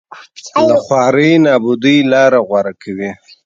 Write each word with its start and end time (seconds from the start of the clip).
له 0.67 0.75
خوارۍ 0.85 1.31
نابودۍ 1.45 1.97
لاره 2.11 2.39
غوره 2.47 2.73
کوي 2.81 3.09